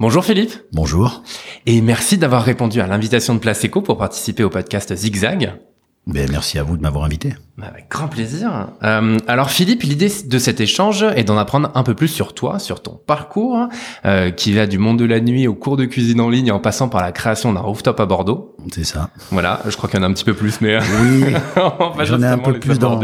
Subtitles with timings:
[0.00, 0.52] Bonjour Philippe.
[0.72, 1.22] Bonjour.
[1.66, 5.54] Et merci d'avoir répondu à l'invitation de Place Eco pour participer au podcast Zigzag.
[6.08, 7.34] Ben, merci à vous de m'avoir invité.
[7.56, 8.68] Bah, avec grand plaisir.
[8.82, 12.58] Euh, alors Philippe, l'idée de cet échange est d'en apprendre un peu plus sur toi,
[12.58, 13.68] sur ton parcours,
[14.04, 16.58] euh, qui va du monde de la nuit au cours de cuisine en ligne en
[16.58, 18.56] passant par la création d'un rooftop à Bordeaux.
[18.72, 19.10] C'est ça.
[19.30, 20.76] Voilà, je crois qu'il y en a un petit peu plus, mais...
[21.00, 21.24] Oui,
[22.04, 23.00] j'en ai un peu plus dans,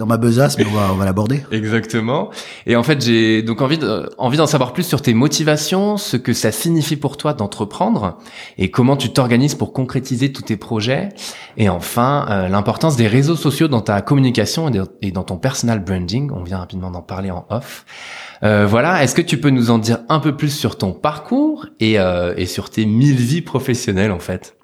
[0.00, 1.44] dans ma besace, mais on va, on va l'aborder.
[1.52, 2.30] Exactement.
[2.66, 6.16] Et en fait, j'ai donc envie de, envie d'en savoir plus sur tes motivations, ce
[6.16, 8.18] que ça signifie pour toi d'entreprendre
[8.56, 11.10] et comment tu t'organises pour concrétiser tous tes projets.
[11.58, 14.70] Et enfin, euh, l'importance des réseaux sociaux dans ta communication
[15.02, 16.30] et, dans ton personal branding.
[16.34, 17.84] On vient rapidement d'en parler en off.
[18.42, 19.04] Euh, voilà.
[19.04, 22.32] Est-ce que tu peux nous en dire un peu plus sur ton parcours et, euh,
[22.38, 24.56] et sur tes mille vies professionnelles en fait?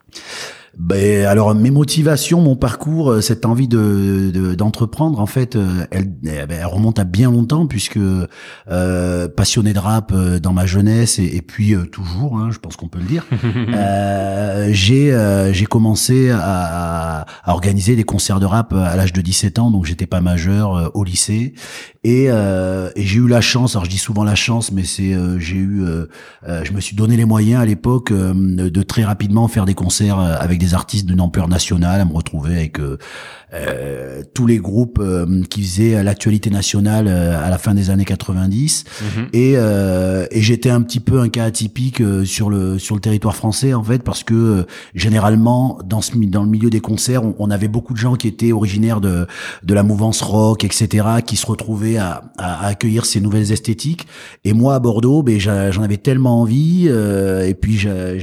[0.79, 6.13] Ben alors mes motivations, mon parcours, euh, cette envie de d'entreprendre, en fait, euh, elle,
[6.25, 11.19] eh ben, elle, remonte à bien longtemps puisque euh, passionné de rap dans ma jeunesse
[11.19, 15.17] et, et puis toujours, hein, je pense qu'on peut le dire, euh, j'ai
[15.53, 19.87] j'ai commencé à, à, organiser des concerts de rap à l'âge de 17 ans, donc
[19.87, 21.55] j'étais pas majeur au lycée
[22.05, 25.57] et, et j'ai eu la chance, alors je dis souvent la chance, mais c'est j'ai
[25.57, 25.85] eu,
[26.47, 30.59] je me suis donné les moyens à l'époque de très rapidement faire des concerts avec
[30.59, 32.99] des artistes d'une ampleur nationale, à me retrouver avec euh,
[33.55, 38.85] euh, tous les groupes euh, qui faisaient l'actualité nationale à la fin des années 90.
[39.01, 39.29] Mhm.
[39.33, 43.75] Et, et j'étais un petit peu un cas atypique sur le sur le territoire français
[43.75, 47.93] en fait parce que généralement dans ce dans le milieu des concerts, on, avait beaucoup
[47.93, 49.27] de gens qui étaient originaires de
[49.63, 54.07] de la mouvance rock, etc., qui se retrouvaient à, à, accueillir ces nouvelles esthétiques.
[54.45, 56.89] Et moi à Bordeaux, ben j'en avais tellement envie.
[56.89, 58.19] et puis j'ai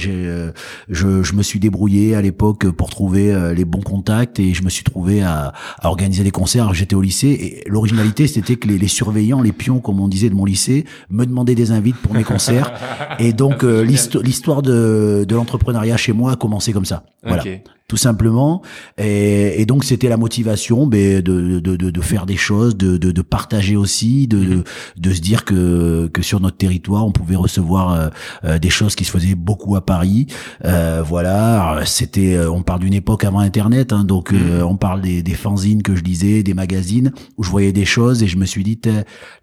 [0.88, 4.62] je, je me suis débrouillé à l'époque pour trouver euh, les bons contacts et je
[4.62, 6.74] me suis trouvé à, à organiser des concerts.
[6.74, 7.28] J'étais au lycée
[7.64, 10.84] et l'originalité c'était que les, les, surveillants, les pions comme on disait de mon lycée,
[11.10, 12.72] me demandaient des invites pour mes concerts
[13.18, 17.04] et donc euh, l'histoire de, de l'entrepreneuriat chez moi a commencé comme ça.
[17.22, 17.44] Voilà
[17.86, 18.62] tout simplement.
[18.96, 22.96] Et, et donc c'était la motivation ben, de, de, de, de, faire des choses, de,
[22.96, 24.64] de, de partager aussi, de, de,
[24.96, 28.08] de, se dire que, que sur notre territoire on pouvait recevoir euh,
[28.44, 30.28] euh, des choses qui se faisaient beaucoup à Paris.
[30.64, 34.62] Euh, voilà, c'était, euh, on parle d'une époque avant Internet, hein, donc mmh.
[34.62, 38.22] on parle des, des fanzines que je lisais, des magazines où je voyais des choses
[38.22, 38.80] et je me suis dit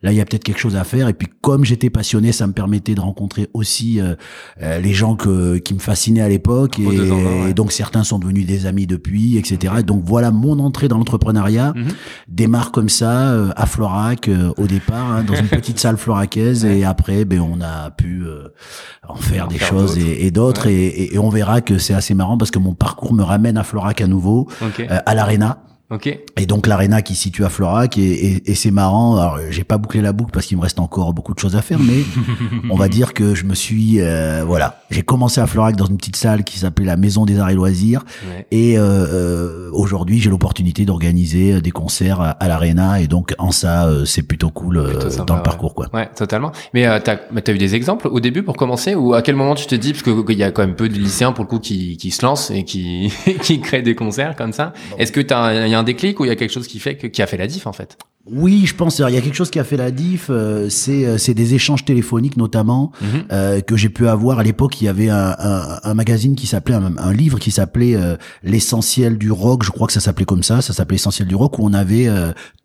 [0.01, 1.07] là il y a peut-être quelque chose à faire.
[1.07, 3.99] Et puis comme j'étais passionné, ça me permettait de rencontrer aussi
[4.59, 8.65] les gens que, qui me fascinaient à l'époque et, et donc certains sont devenus des
[8.65, 9.75] amis depuis, etc.
[9.85, 11.73] donc voilà mon entrée dans l'entrepreneuriat.
[11.75, 11.87] Mhm.
[12.27, 16.65] démarre comme ça euh, à Florac euh, au départ, hein, dans une petite salle floracaise,
[16.65, 18.47] et après ben on a pu euh,
[19.07, 22.59] en faire des choses et, d'autres, et, on verra que c'est assez marrant parce que
[22.59, 24.47] mon parcours me ramène à Florac à nouveau,
[24.89, 25.59] à l'Arena.
[25.91, 26.25] Okay.
[26.37, 29.17] Et donc l'arena qui se situe à Florac et, et, et c'est marrant.
[29.17, 31.61] Alors j'ai pas bouclé la boucle parce qu'il me reste encore beaucoup de choses à
[31.61, 32.03] faire, mais
[32.69, 35.97] on va dire que je me suis euh, voilà, j'ai commencé à Florac dans une
[35.97, 38.05] petite salle qui s'appelait la Maison des Arts et Loisirs
[38.51, 43.87] et euh, euh, aujourd'hui j'ai l'opportunité d'organiser des concerts à, l'arena et donc en ça
[43.87, 45.87] euh, c'est plutôt cool euh, dans le parcours quoi.
[45.93, 46.51] Ouais, totalement.
[46.73, 49.55] Mais euh, t'as as eu des exemples au début pour commencer ou à quel moment
[49.55, 51.49] tu te dis parce que il y a quand même peu de lycéens pour le
[51.49, 54.73] coup qui, qui se lancent et qui qui créent des concerts comme ça?
[54.97, 56.95] Est-ce que t'as y a un déclic ou il y a quelque chose qui fait
[56.95, 57.97] que, qui a fait la diff en fait?
[58.27, 58.99] Oui, je pense.
[58.99, 60.27] Il y a quelque chose qui a fait la diff.
[60.29, 63.23] Euh, c'est euh, c'est des échanges téléphoniques notamment mhm.
[63.31, 64.79] euh, que j'ai pu avoir à l'époque.
[64.79, 67.97] Il y avait un, un, un magazine qui s'appelait un, un, livre qui s'appelait
[68.43, 69.63] l'essentiel du rock.
[69.63, 70.61] Je crois que ça s'appelait comme ça.
[70.61, 72.07] Ça s'appelait l'essentiel du rock où on avait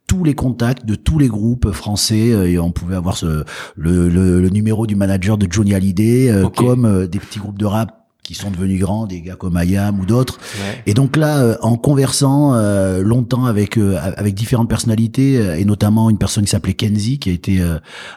[0.07, 3.45] tous les contacts de tous les groupes français et on pouvait avoir ce,
[3.77, 8.35] le, le, numéro du manager de Johnny Hallyday comme des petits groupes de rap qui
[8.35, 10.41] sont devenus grands, des gars comme Ayam ou d'autres.
[10.85, 16.11] Et donc là, euh, en conversant euh, longtemps avec euh, avec différentes personnalités et notamment
[16.11, 17.63] une personne qui s'appelait Kenzie, qui a été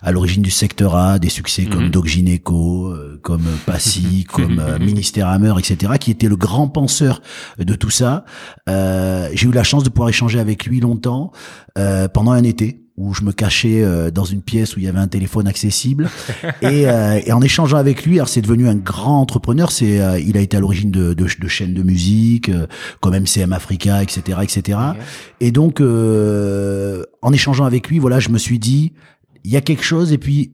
[0.01, 1.91] à l'origine du secteur A, des succès comme mhm.
[1.91, 7.21] Doc Gineco, comme Passy, comme Ministère Hammer, etc., qui était le grand penseur
[7.59, 8.25] de tout ça.
[8.67, 11.31] J'ai eu la chance de pouvoir échanger avec lui longtemps
[12.13, 14.99] pendant un été où je me cachais euh, dans une pièce où il y avait
[14.99, 16.09] un téléphone accessible.
[16.61, 20.19] Et, euh, et en échangeant avec lui alors c'est devenu un grand entrepreneur c'est euh,
[20.19, 22.51] il a été à l'origine de, de, de, chaînes de musique
[22.99, 24.79] comme MCM Africa etc etc
[25.39, 28.93] et donc en échangeant avec lui voilà je me suis dit
[29.43, 30.53] il y a quelque chose et puis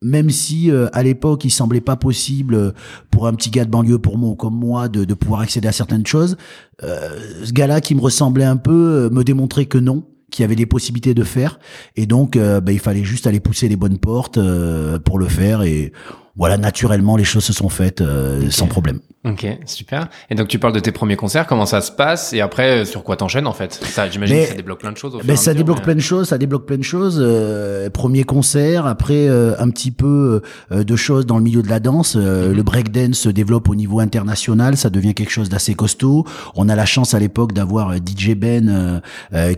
[0.00, 2.74] même si à l'époque il semblait pas possible
[3.10, 5.72] pour un petit gars de banlieue pour moi comme moi de, de pouvoir accéder à
[5.72, 6.36] certaines choses,
[6.80, 11.14] ce gars-là qui me ressemblait un peu me démontrait que non, qui avait des possibilités
[11.14, 11.60] de faire.
[11.94, 15.28] Et donc euh, bah, il fallait juste aller pousser les bonnes portes euh, pour le
[15.28, 15.62] faire.
[15.62, 15.92] Et
[16.34, 18.98] voilà naturellement les choses se sont faites euh, sans problème.
[19.24, 20.08] Ok, super.
[20.30, 22.84] Et donc tu parles de tes premiers concerts, comment ça se passe et après euh,
[22.84, 23.72] sur quoi t'enchaînes en fait?
[23.72, 25.14] Ça, j'imagine que ça débloque plein de choses.
[25.14, 27.20] Au ben, ça débloque plein de choses, ça débloque plein de choses.
[27.20, 30.42] Euh, premier concert, après euh, un petit peu
[30.72, 32.16] euh, de choses dans le milieu de la danse.
[32.16, 32.50] Mhm.
[32.50, 36.26] Le breakdance se développe au niveau international, ça devient quelque chose d'assez costaud.
[36.56, 39.00] On a la chance à l'époque d'avoir DJ Ben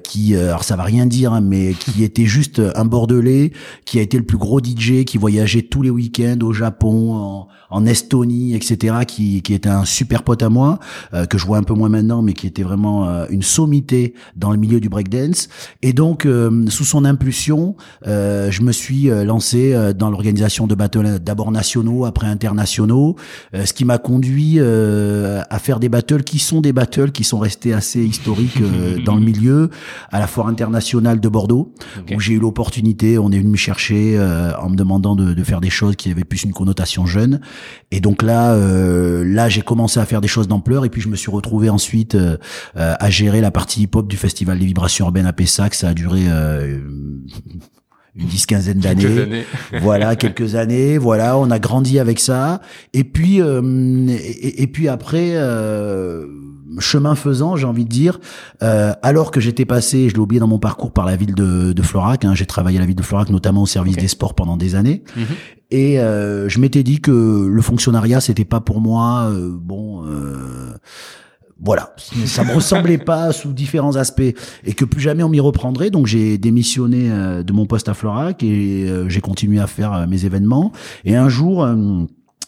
[0.03, 3.53] qui, alors ça va rien dire, hein, mais qui était juste un bordelais,
[3.87, 7.49] qui a été le plus gros DJ, qui voyageait tous les week-ends au Japon, en,
[7.71, 10.79] en Estonie, etc., qui, qui était un super pote à moi,
[11.13, 14.15] euh, que je vois un peu moins maintenant, mais qui était vraiment euh, une sommité
[14.37, 15.49] dans le milieu du breakdance.
[15.83, 21.51] Et donc, euh, sous son impulsion, je me suis lancé dans l'organisation de battles d'abord
[21.51, 23.17] nationaux, après internationaux,
[23.53, 27.73] ce qui m'a conduit à faire des battles qui sont des battles qui sont restés
[27.73, 28.59] assez historiques
[29.05, 29.71] dans le milieu,
[30.11, 31.73] à la foire internationale de Bordeaux,
[32.15, 34.19] où j'ai eu l'opportunité, on est venu me chercher
[34.61, 37.41] en me demandant de, de faire des choses qui avaient plus une connotation jeune.
[37.91, 41.09] Et donc là, euh, là, j'ai commencé à faire des choses d'ampleur et puis je
[41.09, 42.37] me suis retrouvé ensuite euh,
[42.77, 45.75] euh, à gérer la partie hip-hop du festival des vibrations urbaines à Pessac.
[45.75, 47.27] Ça a duré une
[48.15, 49.45] dix quinzaine d'années.
[49.81, 50.99] voilà quelques années.
[50.99, 52.61] Voilà on a grandi avec ça.
[52.93, 56.27] Et puis et, puis après euh,
[56.81, 58.21] chemin faisant, j'ai envie de dire,
[58.63, 61.73] euh, alors que j'étais passé, je l'ai oublié dans mon parcours, par la ville de,
[61.73, 64.35] de Florac, hein, j'ai travaillé à la ville de Florac, notamment au service des sports
[64.35, 65.25] pendant des années, mhm.
[65.75, 70.07] Et euh, je m'étais dit que le fonctionnariat, c'était pas pour moi, euh, bon...
[70.07, 70.73] Euh,
[71.61, 71.95] voilà,
[72.27, 74.21] ça me ressemblait pas sous différents aspects
[74.65, 75.91] et que plus jamais on m'y reprendrait.
[75.91, 77.09] Donc j'ai démissionné
[77.43, 80.73] de mon poste à Florac et j'ai continué à faire mes événements.
[81.05, 81.67] Et un jour,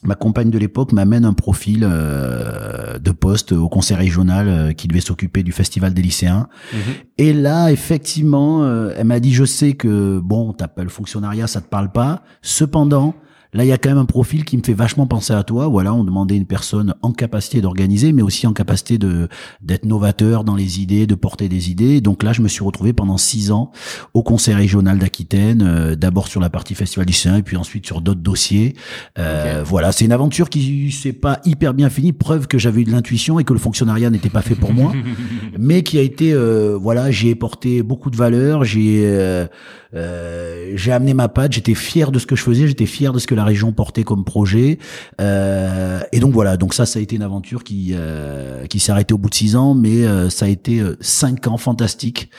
[0.06, 4.88] ma compagne de l'époque m'amène un profil euh, de poste au conseil régional euh, qui
[4.88, 6.48] devait s'occuper du festival des lycéens.
[6.72, 6.78] Mhm.
[7.18, 11.46] Et là, effectivement, euh, elle m'a dit, je sais que bon, t'as pas le fonctionnariat,
[11.46, 12.22] ça te parle pas.
[12.42, 13.14] Cependant,
[13.56, 15.66] Là, il y a quand même un profil qui me fait vachement penser à toi.
[15.68, 19.28] Voilà, on demandait une personne en capacité d'organiser, mais aussi en capacité de
[19.62, 22.00] d'être novateur dans les idées, de porter des idées.
[22.00, 23.70] Donc là, je me suis retrouvé pendant six ans
[24.12, 27.86] au Conseil régional d'Aquitaine, euh, d'abord sur la partie festival du Saint, et puis ensuite
[27.86, 28.74] sur d'autres dossiers.
[29.18, 32.84] Euh, Voilà, c'est une aventure qui s'est pas hyper bien finie, preuve que j'avais eu
[32.84, 34.92] de l'intuition et que le fonctionnariat n'était pas fait pour moi,
[35.58, 39.46] mais qui a été, euh, voilà, j'ai porté beaucoup de valeur, j'ai euh,
[39.94, 43.18] euh, j'ai amené ma patte, j'étais fier de ce que je faisais, j'étais fier de
[43.18, 44.78] ce que la région portait comme projet.
[45.20, 48.92] Euh, et donc voilà, donc ça, ça a été une aventure qui euh, qui s'est
[48.92, 52.30] arrêtée au bout de six ans, mais euh, ça a été cinq ans fantastiques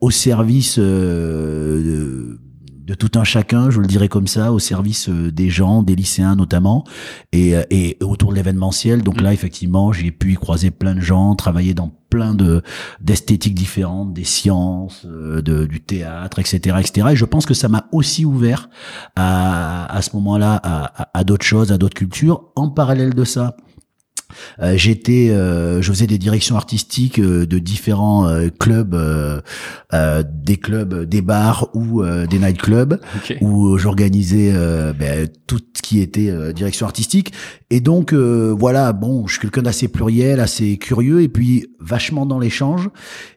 [0.00, 2.38] au service de
[2.88, 6.34] de tout un chacun, je le dirais comme ça, au service des gens, des lycéens
[6.36, 6.84] notamment,
[7.32, 9.02] et, et autour de l'événementiel.
[9.02, 12.62] Donc là, effectivement, j'ai pu y croiser plein de gens, travailler dans plein de
[13.00, 17.08] d'esthétiques différentes, des sciences, euh, de, du théâtre, etc., etc.
[17.12, 18.70] Et je pense que ça m'a aussi ouvert
[19.16, 22.44] à, à ce moment-là à, à d'autres choses, à d'autres cultures.
[22.56, 23.56] En parallèle de ça,
[24.60, 28.28] euh, j'étais, euh, je faisais des directions artistiques euh, de différents
[28.58, 28.96] clubs,
[29.92, 33.00] des clubs, des bars ou des nightclubs,
[33.40, 34.52] où j'organisais
[34.98, 37.32] ben, tout ce qui était direction artistique.
[37.70, 42.38] Et donc voilà, bon, je suis quelqu'un d'assez pluriel, assez curieux, et puis vachement dans
[42.38, 42.90] l'échange.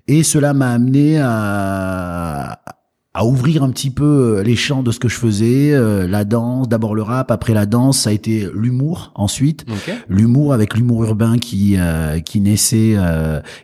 [0.07, 2.80] Et cela m'a amené à à
[3.19, 6.69] ouvrir un petit peu euh, les champs de ce que je faisais, euh, la danse,
[6.69, 9.65] d'abord le rap, après la danse, ça a été l'humour ensuite,
[10.07, 12.95] l'humour avec l'humour urbain qui euh, qui naissait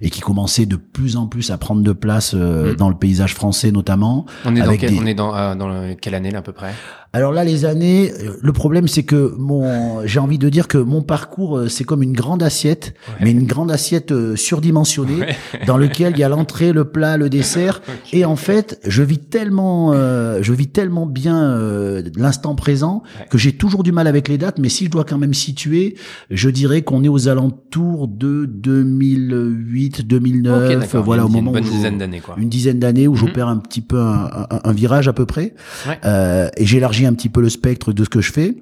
[0.02, 2.76] et qui commençait de plus en plus à prendre de place hmm.
[2.76, 4.26] dans le paysage français notamment.
[4.44, 6.74] On est dans, on est dans, dans quelle année là à peu près?
[7.13, 8.12] Alors là, les années,
[8.42, 12.14] le problème, c'est que mon, j'ai envie de dire que mon parcours, c'est comme une
[12.14, 15.26] grande assiette, mais une grande assiette surdimensionnée,
[15.66, 17.81] dans lequel il y a l'entrée, le plat, le dessert,
[18.14, 23.37] et en fait, je vis tellement, euh, je vis tellement bien euh, l'instant présent que
[23.37, 24.59] j'ai toujours du mal avec les dates.
[24.59, 25.95] Mais si je dois quand même situer,
[26.30, 31.97] je dirais qu'on est aux alentours de 2008, 2009, voilà au moment une bonne dizaine
[31.97, 32.35] d'années, quoi.
[32.37, 33.18] Une dizaine d'années où mhm.
[33.18, 35.54] j'opère un petit peu un, un, virage à peu près,
[36.06, 38.56] euh, et j'élargis un petit peu le spectre de ce que je fais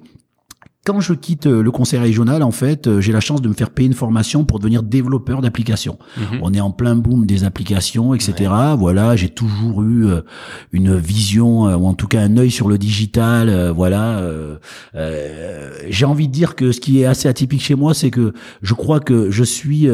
[0.86, 3.54] quand je quitte euh, le conseil régional, en fait, euh, j'ai la chance de me
[3.54, 5.98] faire payer une formation pour devenir développeur d'applications.
[6.16, 6.38] Mhm.
[6.42, 8.52] On est en plein boom des applications, etc.
[8.78, 10.20] Voilà, j'ai toujours eu euh,
[10.70, 13.72] une vision ou en tout cas un œil sur le digital.
[13.74, 14.22] Voilà,
[15.88, 18.74] j'ai envie de dire que ce qui est assez atypique chez moi, c'est que je
[18.74, 19.88] crois que je suis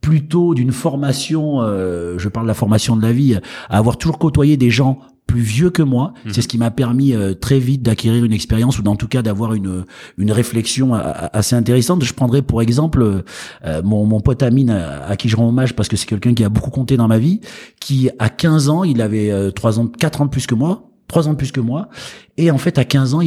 [0.00, 4.56] plutôt d'une formation, je parle de la formation de la vie, à avoir toujours côtoyé
[4.56, 6.12] des gens plus vieux que moi.
[6.24, 6.32] Mhm.
[6.32, 9.22] C'est ce qui m'a permis euh, très vite d'acquérir une expérience ou en tout cas
[9.22, 9.84] d'avoir une
[10.18, 12.04] une réflexion assez intéressante.
[12.04, 15.88] Je prendrai pour exemple euh, mon, mon pote Amine à, qui je rends hommage parce
[15.88, 17.40] que c'est quelqu'un qui a beaucoup compté dans ma vie,
[17.80, 20.90] qui à 15 ans, il avait euh, 3 ans, 4 ans de plus que moi
[21.08, 21.88] trois ans de plus que moi.
[22.36, 23.20] Et en fait, à 15 ans,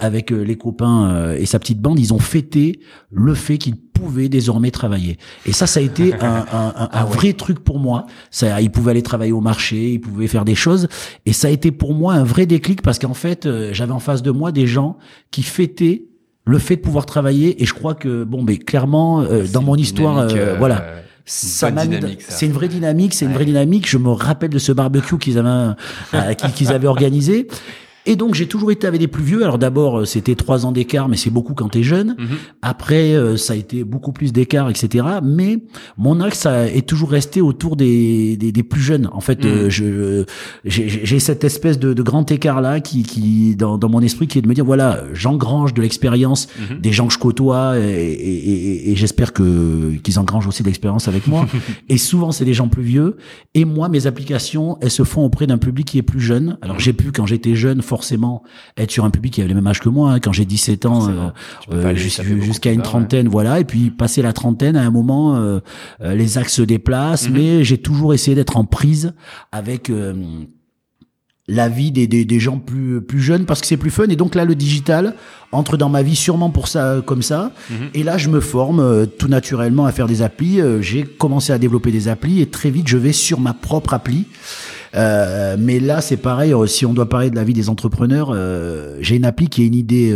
[0.00, 4.70] avec les copains et sa petite bande, ils ont fêté le fait qu'ils pouvaient désormais
[4.70, 5.18] travailler.
[5.46, 8.06] Et ça, ça a été un, un, un, Ah vrai truc pour moi.
[8.30, 10.88] Ça, ils pouvaient aller travailler au marché, ils pouvaient faire des choses.
[11.26, 14.00] Et ça a été pour moi un vrai déclic parce qu'en fait, euh, j'avais en
[14.00, 14.98] face de moi des gens
[15.30, 16.04] qui fêtaient
[16.44, 17.62] le fait de pouvoir travailler.
[17.62, 20.84] Et je crois que, bon, mais clairement, euh, dans mon histoire, euh, euh, voilà.
[21.24, 21.70] Ça.
[22.18, 23.88] C'est une vraie dynamique, c'est une vraie dynamique.
[23.88, 25.74] Je me rappelle de ce barbecue qu'ils avaient,
[26.14, 27.46] euh, qu'ils avaient organisé.
[28.10, 29.42] Et donc j'ai toujours été avec des plus vieux.
[29.44, 32.16] Alors d'abord euh, c'était trois ans d'écart, mais c'est beaucoup quand t'es jeune.
[32.18, 32.26] Mhm.
[32.62, 35.04] Après euh, ça a été beaucoup plus d'écart, etc.
[35.22, 35.58] Mais
[35.96, 39.08] mon axe a- est toujours resté autour des, des, des plus jeunes.
[39.12, 39.70] En fait, euh, Mhm.
[39.70, 40.24] je
[40.64, 44.38] j'ai- cette espèce de, de grand écart là qui, qui dans, dans mon esprit qui
[44.38, 46.80] est de me dire voilà j'engrange de l'expérience Mhm.
[46.80, 50.68] des gens que je côtoie et, et, et- et j'espère que qu'ils engrangent aussi de
[50.68, 51.46] l'expérience avec moi.
[51.88, 53.16] et souvent c'est des gens plus vieux.
[53.54, 56.58] Et moi mes applications elles se font auprès d'un public qui est plus jeune.
[56.62, 57.99] Alors j'ai pu quand j'étais jeune forcément
[58.76, 60.12] être sur un public qui avait le même âge que moi.
[60.12, 60.20] hein.
[60.20, 61.32] Quand j'ai 17 ans Forcément.
[61.72, 63.60] euh, euh, jusqu'à une trentaine, voilà.
[63.60, 65.60] Et puis passer la trentaine, à un moment, euh,
[66.00, 67.34] les axes se déplacent, Mhm.
[67.34, 69.12] mais j'ai toujours essayé d'être en prise
[69.52, 69.90] avec
[71.48, 74.06] la vie des, des, des gens plus plus jeunes parce que c'est plus fun.
[74.08, 75.16] Et donc là, le digital
[75.50, 77.50] entre dans ma vie sûrement pour ça, comme ça.
[77.70, 77.76] Mhm.
[77.94, 80.60] Et là, je me forme euh, tout naturellement à faire des applis.
[80.60, 83.94] Euh, j'ai commencé à développer des applis et très vite, je vais sur ma propre
[83.94, 84.26] appli.
[84.94, 86.52] Euh, mais là, c'est pareil.
[86.52, 89.62] euh, Si on doit parler de la vie des entrepreneurs, euh, j'ai une appli qui
[89.62, 90.14] est une idée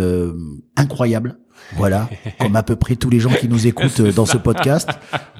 [0.76, 1.38] incroyable.
[1.76, 2.08] Voilà,
[2.40, 4.88] comme à peu près tous les gens qui nous écoutent euh, dans ce podcast.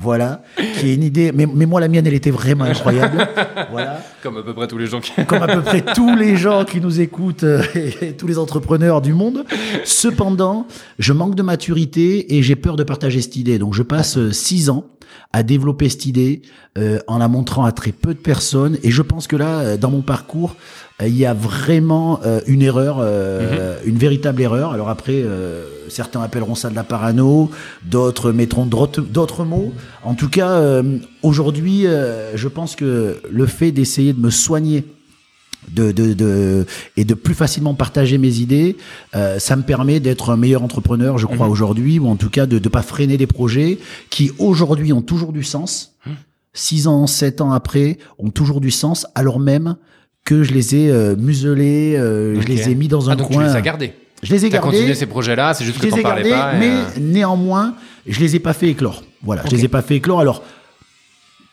[0.00, 1.32] Voilà, qui est une idée.
[1.32, 3.26] Mais, mais moi, la mienne, elle était vraiment incroyable.
[3.70, 5.12] Voilà Comme à peu près tous les gens qui.
[5.26, 7.62] comme à peu près tous les gens qui nous écoutent euh,
[8.02, 9.44] et tous les entrepreneurs du monde.
[9.84, 10.66] Cependant,
[10.98, 13.58] je manque de maturité et j'ai peur de partager cette idée.
[13.58, 14.84] Donc, je passe euh, six ans
[15.32, 16.42] à développer cette idée
[16.78, 18.78] euh, en la montrant à très peu de personnes.
[18.82, 20.56] Et je pense que là, dans mon parcours,
[21.00, 24.72] il y a vraiment euh, une erreur, euh, une véritable erreur.
[24.72, 27.50] Alors après, euh, certains appelleront ça de la parano,
[27.84, 29.72] d'autres mettront d'autres mots.
[30.04, 34.84] En tout cas, euh, aujourd'hui, euh, je pense que le fait d'essayer de me soigner
[35.72, 38.76] de, de, de, et de plus facilement partager mes idées,
[39.16, 42.46] euh, ça me permet d'être un meilleur entrepreneur, je crois, aujourd'hui, ou en tout cas
[42.46, 43.78] de ne pas freiner des projets
[44.10, 45.96] qui aujourd'hui ont toujours du sens.
[46.52, 49.76] Six ans, sept ans après, ont toujours du sens, alors même
[50.24, 53.28] que je les ai euh, muselés, euh, je les ai mis dans un Ah, donc
[53.28, 53.42] coin.
[53.42, 53.92] tu les as gardés.
[54.22, 54.94] Je les ai T'as continué gardés.
[54.98, 56.58] ces projets-là, c'est juste Je que t'en ai parlais gardés, pas.
[56.58, 57.74] mais euh, néanmoins,
[58.06, 59.02] je les ai pas fait éclore.
[59.22, 59.52] Voilà, je Ok.
[59.52, 60.20] les ai pas fait éclore.
[60.20, 60.42] Alors,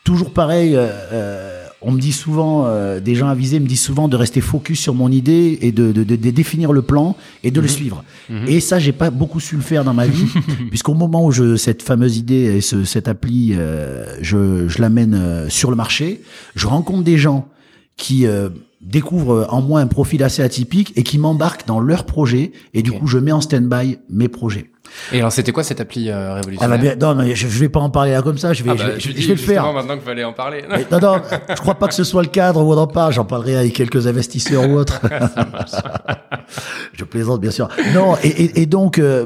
[0.04, 4.08] toujours pareil, euh, euh, on me dit souvent, euh, des gens avisés me disent souvent
[4.08, 7.14] de rester focus sur mon idée et de, de, de- de définir le plan
[7.44, 8.02] et de le suivre.
[8.30, 8.44] Mhm.
[8.48, 10.24] Et ça, j'ai pas beaucoup su le faire dans ma vie,
[10.70, 15.44] puisqu'au moment où je cette fameuse idée et ce, cette appli, euh, je, je l'amène
[15.50, 16.22] sur le marché,
[16.54, 17.48] je rencontre des gens
[17.96, 18.48] qui euh,
[18.80, 22.90] découvrent en moi un profil assez atypique et qui m'embarquent dans leur projet et du
[22.92, 24.68] coup je mets en stand-by mes projets.
[25.10, 27.58] Et alors, c'était quoi cette appli euh, Ah révolutionnaire bah bien, non, mais je, je
[27.60, 29.14] vais pas en parler là comme ça, je vais, Ah je bah, vais- je je,
[29.14, 29.72] dis vais le faire.
[29.72, 30.64] maintenant qu'il fallait en parler.
[30.68, 33.10] Mais Non, non, je crois pas que ce soit le cadre où on en parle.
[33.14, 35.00] J'en parlerai avec quelques investisseurs ou autres.
[36.92, 37.68] je plaisante, bien sûr.
[37.94, 39.24] Non, et, et, et donc, euh,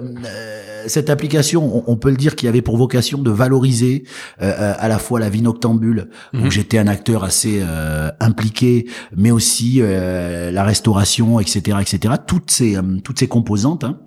[0.89, 4.05] cette application, on, on peut le dire, qui avait pour vocation de valoriser
[4.43, 6.51] euh, euh, à la fois la vie noctambule, où Mhm.
[6.51, 12.15] j'étais un acteur assez euh, impliqué, mais aussi euh, la restauration, etc., etc.
[12.27, 13.85] Toutes ces, toutes ces composantes.
[13.85, 13.99] hein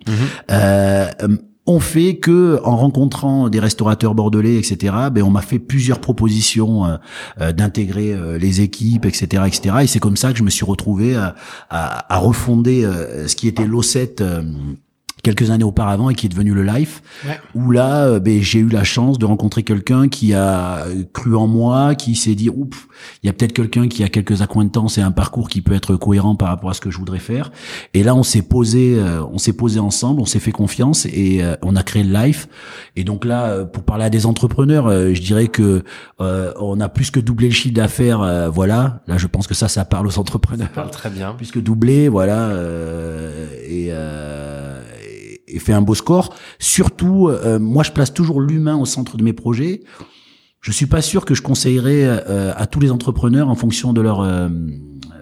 [0.52, 1.08] euh,
[1.66, 6.86] ont fait que, en rencontrant des restaurateurs bordelais, etc., ben on m'a fait plusieurs propositions
[7.40, 9.76] euh, d'intégrer euh, les équipes, etc., etc.
[9.84, 11.36] Et c'est comme ça que je me suis retrouvé à,
[11.70, 14.42] à, à refonder euh, ce qui était l'O7 euh,
[15.24, 17.40] quelques années auparavant et qui est devenu le Life, Ouais.
[17.56, 21.48] où là, euh, ben, j'ai eu la chance de rencontrer quelqu'un qui a cru en
[21.48, 22.78] moi, qui s'est dit, oups,
[23.24, 25.96] il y a peut-être quelqu'un qui a quelques accointances et un parcours qui peut être
[25.96, 27.52] cohérent par rapport à ce que je voudrais faire.
[27.94, 31.44] Et là, on s'est posé, euh, on s'est posé ensemble, on s'est fait confiance et
[31.44, 32.48] euh, on a créé le Life.
[32.96, 35.84] Et donc là, euh, pour parler à des entrepreneurs, euh, je dirais que
[36.22, 38.22] euh, on a plus que doublé le chiffre d'affaires.
[38.22, 41.34] euh, voilà, là, je pense que ça, ça parle aux entrepreneurs Parle très bien.
[41.34, 44.79] plus que doublé, voilà, euh, et, euh,
[45.50, 46.34] et- fait un beau score.
[46.60, 49.82] Surtout, euh, moi, je place toujours l'humain au centre de mes projets.
[50.62, 54.02] Je suis pas sûr que je conseillerais euh, à tous les entrepreneurs, en fonction de
[54.02, 54.50] leur euh,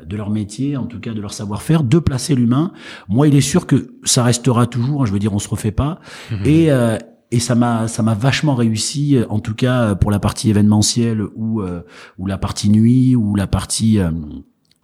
[0.05, 2.71] de leur métier, en tout cas de leur savoir-faire, de placer l'humain.
[3.09, 5.01] Moi, il est sûr que ça restera toujours.
[5.03, 5.99] hein, je veux dire, on se refait pas.
[6.45, 6.97] Et euh,
[7.29, 11.21] et ça m'a ça m'a vachement réussi euh, en tout cas pour la partie événementielle
[11.35, 11.81] ou euh,
[12.17, 14.11] ou la partie nuit ou la partie euh,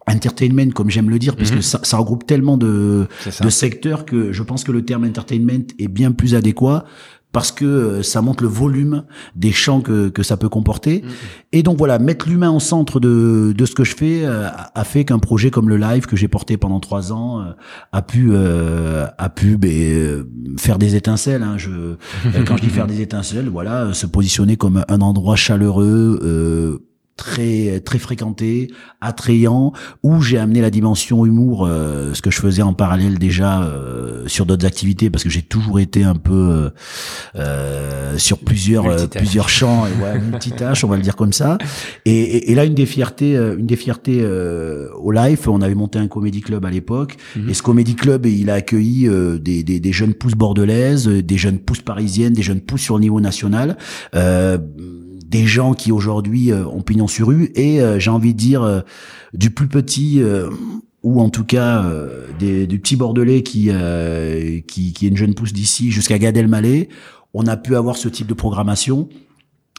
[0.08, 1.62] entertainment comme j'aime le dire puisque Mhm.
[1.62, 3.06] ça, ça regroupe tellement de
[3.40, 6.84] de secteurs que je pense que le terme entertainment est bien plus adéquat
[7.32, 9.02] parce que euh, ça montre le volume
[9.34, 11.02] des champs que, que ça peut comporter.
[11.02, 11.08] Mm.
[11.52, 14.84] Et donc voilà, mettre l'humain au centre de, de ce que je fais euh, a
[14.84, 17.52] fait qu'un projet comme le live que j'ai porté pendant trois ans euh,
[17.90, 20.24] a pu a pu ben,
[20.58, 21.42] faire des étincelles.
[21.42, 21.58] Hein.
[21.58, 21.96] Je,
[22.46, 26.80] quand je dis faire des étincelles, voilà, se positionner comme un endroit chaleureux
[27.16, 32.62] très très fréquenté, attrayant, où j'ai amené la dimension humour, euh, ce que je faisais
[32.62, 36.70] en parallèle déjà euh, sur d'autres activités, parce que j'ai toujours été un peu
[37.36, 41.58] euh, sur plusieurs plusieurs champs, et ouais, multitâche, on va le dire comme ça.
[42.04, 46.08] Et, et, là, une des fiertés, une des fiertés au Life, on avait monté un
[46.08, 47.48] comédie club à l'époque, mhm.
[47.48, 49.08] et ce comédie club, il a accueilli
[49.40, 53.02] des, des, des, jeunes pousses bordelaises, des jeunes pousses parisiennes, des jeunes pousses sur le
[53.02, 53.76] niveau national.
[54.14, 54.58] Euh,
[55.34, 58.62] des gens qui aujourd'hui euh, ont pignon sur rue et euh, j'ai envie de dire
[58.62, 58.82] euh,
[59.32, 60.22] du plus petit
[61.02, 61.84] ou en tout cas
[62.38, 63.68] des, du petit bordelais qui,
[64.66, 66.88] qui est une jeune pousse d'ici jusqu'à Gad Elmaleh,
[67.34, 69.08] on a pu avoir ce type de programmation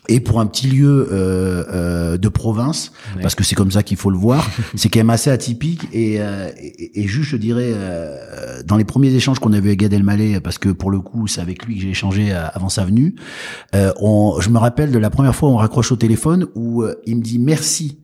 [0.08, 3.98] et pour un petit lieu euh, euh, de province, parce que c'est comme ça qu'il
[3.98, 5.88] faut le voir, c'est quand même assez atypique.
[5.94, 9.80] Et, euh, et, et, juste, je dirais, euh, dans les premiers échanges qu'on avait avec
[9.80, 12.70] Gad Elmaleh, parce que pour le coup, c'est avec lui que j'ai échangé euh, avant
[12.70, 13.16] sa venue,
[13.74, 17.18] on, je me rappelle de la première fois où on raccroche au téléphone, où il
[17.18, 18.00] me dit merci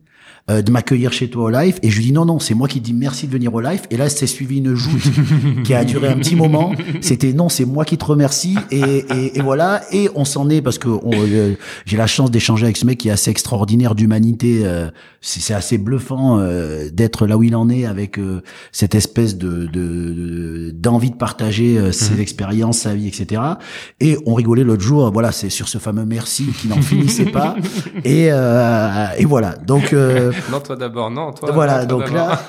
[0.50, 1.78] euh, de m'accueillir chez toi au live.
[1.82, 3.82] Et je lui dis non non c'est moi qui dis merci de venir au live.
[3.90, 5.02] Et là c'est suivi une joute
[5.64, 6.74] qui a duré un petit moment.
[7.00, 8.56] C'était non c'est moi qui te remercie.
[8.70, 9.82] Et, et, et voilà.
[9.92, 11.54] Et on s'en est parce que euh,
[11.86, 14.62] j'ai la chance d'échanger avec ce mec qui est assez extraordinaire d'humanité.
[14.64, 14.88] Euh,
[15.20, 18.18] c'est assez bluffant euh, d'être là où il en est avec
[18.72, 19.66] cette espèce de
[20.72, 22.20] d'envie de, de, partager ses mmh.
[22.20, 23.40] expériences sa vie etc
[24.00, 27.54] et on rigolait l'autre jour voilà c'est sur ce fameux merci qui n'en finissait pas.
[28.04, 29.54] Et et voilà.
[29.64, 29.94] Donc
[30.50, 31.50] non, toi d'abord, non, toi.
[31.52, 32.40] Voilà, donc là,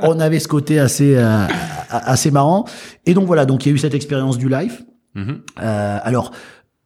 [0.00, 1.46] on avait ce côté assez euh,
[1.90, 2.64] assez marrant.
[3.06, 4.84] Et donc voilà, donc il y a eu cette expérience du live.
[5.16, 5.36] Mm-hmm.
[5.62, 6.32] euh, alors,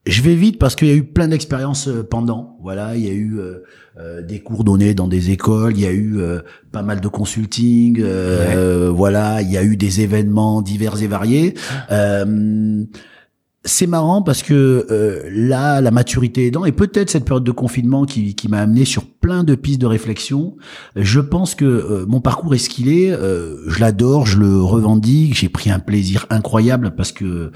[0.06, 2.58] je vais vite parce qu'il y a eu plein d'expériences euh, pendant.
[2.62, 5.92] Voilà, il y a eu euh, des cours donnés dans des écoles, il y a
[5.92, 6.20] eu
[6.72, 8.02] pas mal de consulting.
[8.90, 11.54] Voilà, il y a eu des événements divers et variés.
[13.64, 18.04] C'est marrant parce que euh, là, la maturité aidant, et peut-être cette période de confinement
[18.04, 20.56] qui, qui m'a amené sur plein de pistes de réflexion,
[20.94, 24.62] je pense que euh, mon parcours est ce qu'il est, euh, je l'adore, je le
[24.62, 27.50] revendique, j'ai pris un plaisir incroyable parce que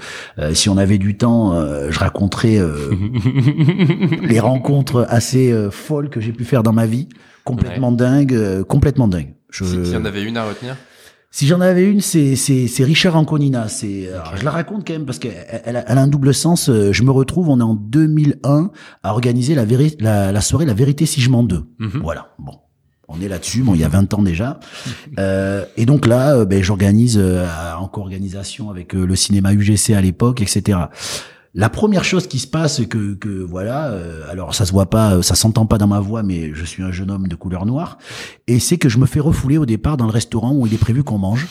[0.53, 1.53] si on avait du temps,
[1.89, 2.59] je raconterais
[4.23, 7.07] les rencontres assez folles que j'ai pu faire dans ma vie,
[7.45, 9.33] complètement dingue, complètement dingue.
[9.49, 9.63] Je...
[9.63, 10.75] S'il y en avait une à retenir
[11.33, 13.67] si j'en avais une, c'est c'est Richard Anconina.
[13.67, 16.69] C'est je la raconte quand même parce qu'elle elle a, un double sens.
[16.69, 18.69] Euh, je me retrouve, on est en 2001
[19.01, 19.65] à organiser la,
[19.99, 21.65] la, la soirée La Vérité si je m'en deux.
[21.79, 22.01] Mhm.
[22.03, 22.35] Voilà.
[22.37, 22.59] Bon,
[23.07, 23.63] on est là-dessus.
[23.63, 24.59] Bon, il y a 20 ans déjà.
[25.19, 27.45] Euh, et donc là, euh, ben, j'organise euh,
[27.77, 30.79] en co-organisation avec le cinéma UGC à l'époque, etc.
[31.55, 35.21] La première chose qui se passe, que, que voilà, euh, alors ça se voit pas,
[35.21, 37.99] ça s'entend pas dans ma voix, mais je suis un jeune homme de couleur noire,
[38.47, 40.79] et c'est que je me fais refouler au départ dans le restaurant où il est
[40.79, 41.47] prévu qu'on mange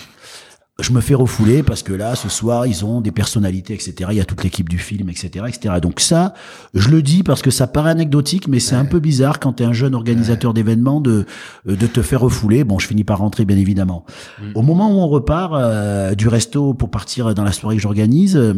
[0.80, 4.08] je me fais refouler parce que là, ce soir, ils ont des personnalités, etc.
[4.11, 5.74] Il y a toute l'équipe du film, etc., etc.
[5.82, 6.32] Donc ça,
[6.72, 9.64] je le dis parce que ça paraît anecdotique, mais c'est un peu bizarre quand tu
[9.64, 11.26] es un jeune organisateur d'événements de
[11.68, 12.64] euh, de te faire refouler.
[12.64, 14.06] Bon, je finis par rentrer, bien évidemment.
[14.40, 14.44] Mm.
[14.54, 18.37] Au moment où on repart euh, du resto pour partir dans la soirée que j'organise,
[18.37, 18.54] euh,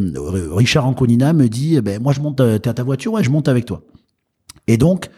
[0.53, 3.31] Richard Anconina me dit, eh ben moi je monte, t'es à ta voiture, ouais, je
[3.31, 3.83] monte avec toi.
[4.69, 5.11] Et donc,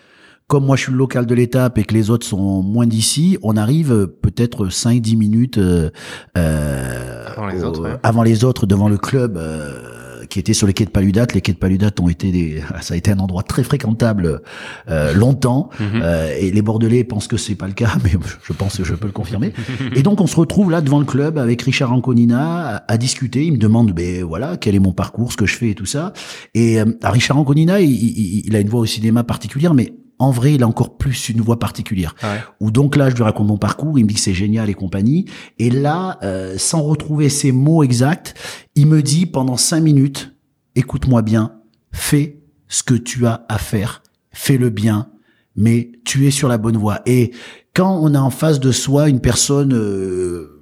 [0.48, 3.36] comme moi je suis le local de l'étape et que les autres sont moins d'ici,
[3.42, 5.90] on arrive euh, peut-être 5-10 minutes euh,
[6.38, 10.72] euh, avant, les autres, avant, les autres, devant le club euh, qui était sur les
[10.72, 11.26] quais de Paludat.
[11.34, 14.40] Les quais de Paludat ont été des, ça a été un endroit très fréquentable
[14.88, 16.02] euh, longtemps mhm.
[16.38, 18.12] et les Bordelais pensent que c'est pas le cas, mais
[18.44, 19.52] je pense que je peux le confirmer.
[19.96, 23.44] et donc on se retrouve là devant le club avec Richard Anconina à, discuter.
[23.44, 25.86] Il me demande, ben voilà, quel est mon parcours, ce que je fais et tout
[25.86, 26.12] ça.
[26.54, 30.54] Et Richard Anconina, il, il, il a une voix au cinéma particulière, mais en vrai,
[30.54, 32.14] il a encore plus une voix particulière.
[32.22, 34.70] Ah Ou donc là, je lui raconte mon parcours, il me dit que c'est génial
[34.70, 35.26] et compagnie.
[35.58, 38.34] Et là, euh, sans retrouver ses mots exacts,
[38.74, 40.34] il me dit pendant cinq minutes,
[40.74, 41.52] écoute-moi bien,
[41.92, 45.10] fais ce que tu as à faire, fais le bien,
[45.54, 47.00] mais tu es sur la bonne voie.
[47.06, 47.32] Et
[47.74, 50.55] quand on a en face de soi une personne euh,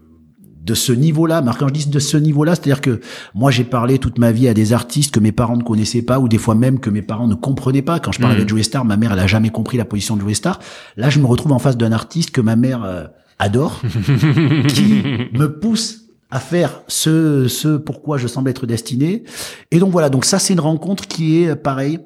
[0.64, 1.42] de ce niveau-là.
[1.42, 3.00] Mais quand je dis de ce niveau-là, c'est-à-dire que
[3.34, 6.18] moi j'ai parlé toute ma vie à des artistes que mes parents ne connaissaient pas
[6.18, 8.00] ou des fois même que mes parents ne comprenaient pas.
[8.00, 8.44] Quand je parlais mmh.
[8.44, 10.58] de Joey Star, ma mère elle a jamais compris la position de Joey Star.
[10.96, 13.04] Là, je me retrouve en face d'un artiste que ma mère euh,
[13.38, 13.82] adore,
[14.68, 16.00] qui me pousse
[16.30, 19.24] à faire ce ce pourquoi je semble être destiné.
[19.70, 21.98] Et donc voilà, donc ça c'est une rencontre qui est pareil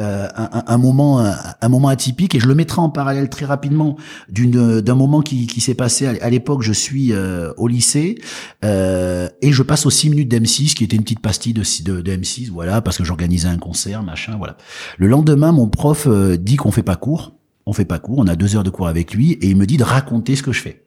[0.00, 3.96] euh, un, un, moment un, moment atypique et je le mettrai en parallèle très rapidement
[4.28, 8.18] d'une d'un moment qui, qui s'est passé à, l'époque je suis euh, au lycée
[8.64, 12.00] euh, et je passe aux 6 minutes d'M6 qui était une petite pastille de, de,
[12.00, 14.56] de M6 voilà parce que j'organisais un concert machin voilà.
[14.98, 17.34] Le lendemain mon prof euh, dit qu'on fait pas cours
[17.66, 19.66] on fait pas cours on a deux heures de cours avec lui et il me
[19.66, 20.83] dit de raconter ce que je fais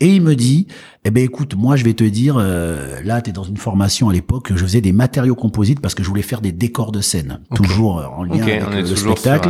[0.00, 0.66] et il me dit,
[1.04, 4.08] eh ben écoute, moi je vais te dire, euh, là tu es dans une formation
[4.08, 7.00] à l'époque, je faisais des matériaux composites parce que je voulais faire des décors de
[7.00, 9.48] scène, toujours euh, en lien avec le spectacle.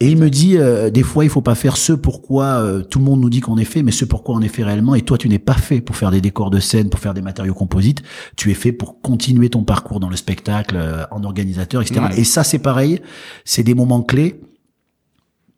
[0.00, 3.04] et il me dit, euh, des fois il faut pas faire ce pourquoi tout le
[3.04, 4.94] monde nous dit qu'on est fait, mais ce pourquoi on est fait réellement.
[4.94, 7.22] Et toi tu n'es pas fait pour faire des décors de scène, pour faire des
[7.22, 8.02] matériaux composites.
[8.36, 10.78] Tu es fait pour continuer ton parcours dans le spectacle,
[11.10, 12.00] en organisateur, etc.
[12.16, 13.00] Et ça c'est pareil,
[13.44, 14.40] c'est des moments clés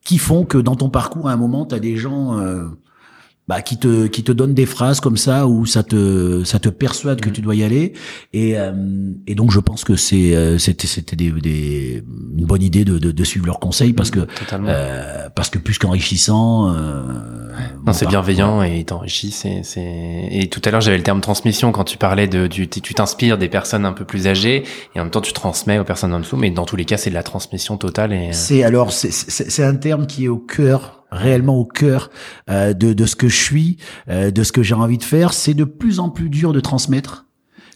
[0.04, 2.36] qui font que dans ton parcours à un moment tu as des gens
[3.46, 6.70] bah, qui te qui te donne des phrases comme ça où ça te ça te
[6.70, 7.32] persuade que mm.
[7.32, 7.92] tu dois y aller.
[8.32, 8.72] Et euh,
[9.26, 12.02] et donc je pense que c'est euh, c'était c'était des, des
[12.36, 15.78] une bonne idée de, de, de suivre leurs conseils parce que euh, parce que plus
[15.78, 17.02] qu'enrichissant euh,
[17.86, 21.70] non c'est bienveillant et t'enrichit c'est c'est et tout à l'heure j'avais le terme transmission
[21.70, 25.04] quand tu parlais de du, tu t'inspires des personnes un peu plus âgées et en
[25.04, 27.14] même temps tu transmets aux personnes en dessous mais dans tous les cas c'est de
[27.14, 31.58] la transmission totale et c'est alors c'est c'est un terme qui est au cœur réellement
[31.58, 32.10] au cœur
[32.50, 35.32] euh, de, de ce que je suis, euh, de ce que j'ai envie de faire.
[35.32, 37.26] C'est de plus en plus dur de transmettre.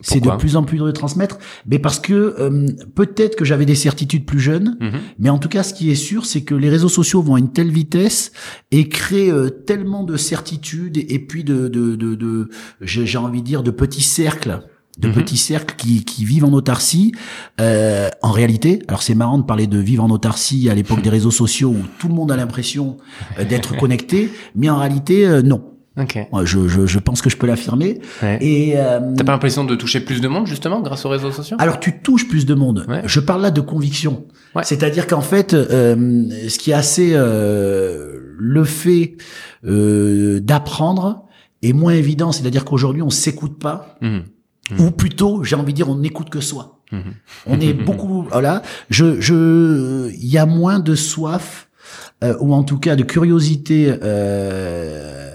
[0.01, 3.67] C'est de plus en plus dur de transmettre, mais parce que euh, peut-être que j'avais
[3.67, 5.01] des certitudes plus jeunes, mhm.
[5.19, 7.41] mais en tout cas, ce qui est sûr, c'est que les réseaux sociaux vont à
[7.41, 8.31] une telle vitesse
[8.71, 9.33] et créent
[9.67, 12.49] tellement de certitudes et, puis de, de, de, de
[12.81, 14.61] j'ai envie de dire, de petits cercles
[14.99, 15.15] de mhm.
[15.15, 17.13] petits cercles qui, qui vivent en autarcie.
[17.61, 21.11] Euh, en réalité, alors c'est marrant de parler de vivre en autarcie à l'époque des
[21.11, 22.97] réseaux sociaux où tout le monde a l'impression
[23.39, 25.63] euh, d'être connecté, mais en réalité, euh, non.
[26.01, 26.29] Okay.
[26.45, 28.01] Je, je, je, pense que je peux l'affirmer.
[28.41, 31.57] Et euh, t'as pas l'impression de toucher plus de monde justement grâce aux réseaux sociaux?
[31.59, 32.87] Alors tu touches plus de monde.
[33.05, 34.25] Je parle là de conviction.
[34.63, 39.17] C'est-à-dire qu'en fait, euh, ce qui est assez euh, le fait
[39.67, 41.25] euh, d'apprendre
[41.63, 42.31] est moins évident.
[42.33, 43.99] C'est-à-dire qu'aujourd'hui on s'écoute pas.
[44.01, 44.19] Mmh.
[44.79, 46.81] Ou plutôt, j'ai envie de dire, on n'écoute que soi.
[46.93, 47.15] Mhm.
[47.47, 48.63] On est beaucoup, voilà.
[48.91, 51.69] Je, je, il y a moins de soif,
[52.25, 55.29] euh, ou en tout cas de curiosité euh,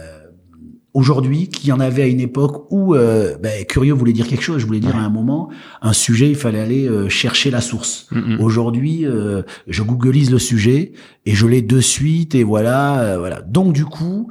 [0.93, 4.43] aujourd'hui qu'il y en avait à une époque où euh, ben, curieux voulait dire quelque
[4.43, 4.59] chose.
[4.59, 5.49] Je voulais dire à un moment
[5.81, 8.07] un sujet, il fallait aller euh, chercher la source.
[8.11, 8.39] Mhm.
[8.39, 10.93] Aujourd'hui, euh, je googleise le sujet
[11.25, 13.41] et je l'ai de suite et voilà, voilà.
[13.41, 14.29] Donc du coup,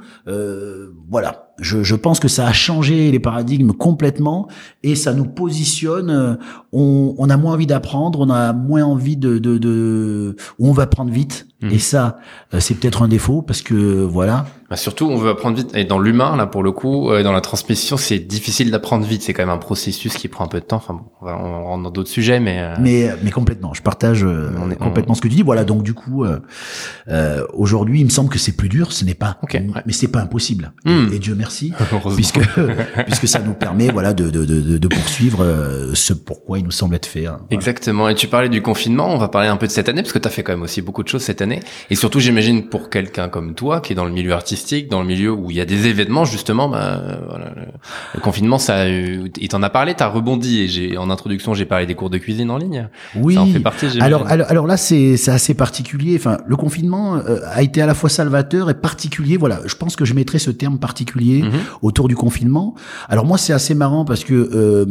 [1.09, 4.47] voilà je, je, pense que ça a changé les paradigmes complètement
[4.83, 6.09] et ça nous positionne.
[6.09, 6.35] Euh,
[6.73, 10.83] on, on a moins envie d'apprendre, on a moins envie de, de, de on va
[10.83, 11.47] apprendre vite.
[11.61, 11.71] Mhm.
[11.71, 12.17] Et ça,
[12.53, 14.45] euh, c'est peut-être un défaut parce que voilà.
[14.69, 15.73] Bah surtout, on veut apprendre vite.
[15.75, 19.21] Et dans l'humain, là, pour le coup, euh, dans la transmission, c'est difficile d'apprendre vite.
[19.21, 20.77] C'est quand même un processus qui prend un peu de temps.
[20.77, 22.73] Enfin, bon, on, va, on rentre dans d'autres sujets, mais.
[22.79, 23.73] Mais, mais complètement.
[23.73, 25.41] Je partage on est, complètement ce que tu dis.
[25.43, 25.63] Voilà.
[25.63, 26.25] Donc du coup,
[27.53, 28.91] aujourd'hui, il me semble que c'est plus dur.
[28.91, 29.39] Ce n'est pas.
[29.85, 30.73] Mais c'est pas impossible.
[30.85, 31.07] Hmm.
[31.11, 31.71] Et, et Dieu merci,
[32.15, 32.39] puisque
[33.05, 36.71] puisque ça nous permet voilà de de, de, de poursuivre euh, ce pourquoi il nous
[36.71, 37.25] semble être fait.
[37.25, 37.39] Hein.
[37.51, 38.09] Exactement.
[38.09, 40.19] Et tu parlais du confinement, on va parler un peu de cette année parce que
[40.19, 41.61] tu as fait quand même aussi beaucoup de choses cette année.
[41.89, 45.07] Et surtout, j'imagine pour quelqu'un comme toi qui est dans le milieu artistique, dans le
[45.07, 47.53] milieu où il y a des événements justement, bah, voilà,
[48.13, 50.61] le, confinement, ça, il t'en a parlé, t'as rebondi.
[50.61, 52.89] Et j'ai en introduction, j'ai parlé des cours de cuisine en ligne.
[53.15, 53.35] Oui.
[53.35, 53.87] Ça en fait partie.
[54.01, 56.15] Alors, alors alors là, c'est c'est assez particulier.
[56.17, 59.37] Enfin, le confinement euh, a été à la fois salvateur et particulier.
[59.37, 61.59] Voilà, je pense que je mettrais ce terme particulier Mhm.
[61.81, 62.75] autour du confinement.
[63.09, 64.85] Alors moi, c'est assez marrant parce que euh, euh,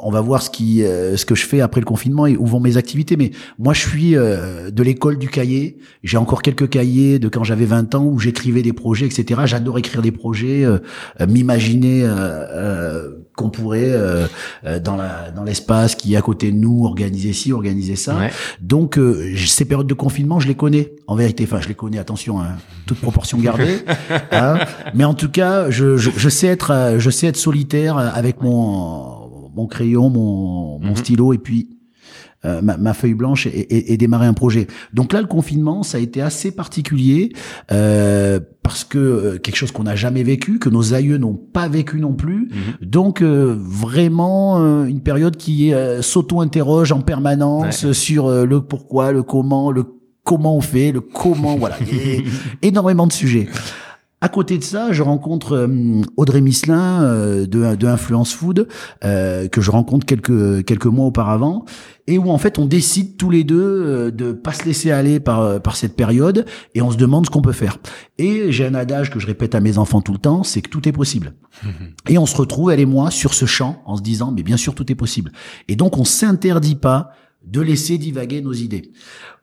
[0.00, 2.46] on va voir ce qui euh, ce que je fais après le confinement et où
[2.46, 3.16] vont mes activités.
[3.16, 5.78] Mais moi je suis euh, de l'école du cahier.
[6.02, 9.78] J'ai encore quelques cahiers de quand j'avais 20 ans où j'écrivais des projets etc j'adore
[9.78, 10.78] écrire des projets euh,
[11.26, 12.08] m'imaginer
[13.36, 13.94] qu'on pourrait
[14.84, 18.16] dans la dans l'espace qui est à côté de nous organiser ci organiser ça.
[18.60, 18.98] Donc
[19.36, 21.44] ces périodes de confinement je les connais en vérité.
[21.44, 22.56] Enfin je les connais attention hein,
[22.86, 23.78] toute proportion gardée
[24.32, 24.58] hein,
[24.94, 29.17] mais en tout cas je, je, je sais être je sais être solitaire avec mon
[29.58, 30.96] mon crayon, mon, mon mhm.
[30.96, 31.68] stylo et puis
[32.44, 34.68] euh, ma, ma, feuille blanche et, et, démarrer un projet.
[34.94, 37.32] Donc là, le confinement, ça a été assez particulier
[37.72, 41.66] euh, parce que euh, quelque chose qu'on n'a jamais vécu, que nos aïeux n'ont pas
[41.66, 42.48] vécu non plus.
[42.48, 42.88] Mhm.
[42.88, 49.84] Donc euh, vraiment une période qui s'auto-interroge en permanence sur le pourquoi, le comment, le
[50.22, 51.76] comment on fait, le comment, voilà,
[52.62, 53.48] énormément de sujets.
[54.20, 58.66] À côté de ça, je rencontre euh, Audrey Misselin euh, de, de, Influence Food
[59.04, 61.64] euh, que je rencontre quelques quelques mois auparavant
[62.08, 65.60] et où en fait on décide tous les deux de pas se laisser aller par
[65.60, 67.78] par cette période et on se demande ce qu'on peut faire.
[68.18, 70.68] Et j'ai un adage que je répète à mes enfants tout le temps, c'est que
[70.70, 71.34] tout est possible.
[72.08, 74.56] et on se retrouve elle et moi sur ce champ en se disant mais bien
[74.56, 75.30] sûr tout est possible.
[75.68, 77.12] Et donc on s'interdit pas
[77.50, 78.92] de laisser divaguer nos idées.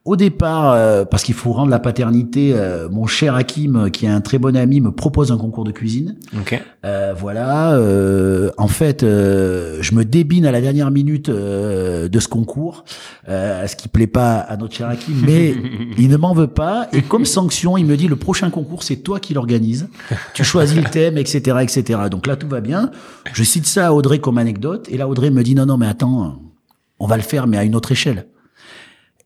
[0.04, 4.10] Au départ, euh, parce qu'il faut rendre la paternité, euh, mon cher Hakim, qui est
[4.10, 6.16] un très bon ami, me propose un concours de cuisine.
[6.38, 6.62] Ok.
[6.86, 7.74] Euh, voilà.
[7.74, 12.86] euh, en fait, euh, je me débine à la dernière minute euh, de ce concours,
[13.30, 15.56] euh, ce qui plaît pas à notre cher Hakim, mais
[15.98, 16.88] il ne m'en veut pas.
[16.94, 19.88] Et comme sanction, il me dit le prochain concours, c'est toi qui l'organise.
[20.36, 22.00] Tu choisis le thème, etc., etc.
[22.12, 22.92] Donc là, tout va bien.
[23.34, 25.88] Je cite ça à Audrey comme anecdote, et là, Audrey me dit non, non, mais
[25.88, 26.40] attends,
[27.00, 28.28] on va le faire, mais à une autre échelle.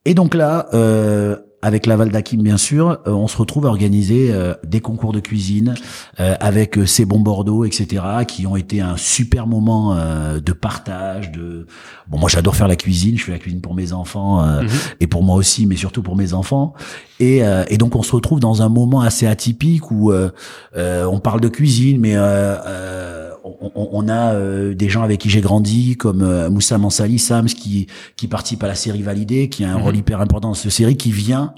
[0.05, 4.29] Et donc là, euh, avec l'aval d'Akim bien sûr, euh, on se retrouve à organiser
[4.31, 5.75] euh, des concours de cuisine
[6.19, 10.53] euh, avec euh, ces bons Bordeaux, etc., qui ont été un super moment euh, de
[10.53, 11.31] partage.
[11.31, 11.67] De
[12.07, 14.63] bon, moi j'adore faire la cuisine, je fais la cuisine pour mes enfants euh,
[14.99, 16.73] et pour moi aussi, mais surtout pour mes enfants.
[17.19, 20.29] Et, euh, et donc on se retrouve dans un moment assez atypique où euh,
[20.77, 23.28] euh, on parle de cuisine, mais euh, euh,
[23.75, 27.87] on, a euh, des gens avec qui j'ai grandi, comme euh, Moussa Mansali, Sams, qui,
[28.15, 30.97] qui participe à la série Validée, qui a un rôle hyper important dans cette série,
[30.97, 31.53] qui vient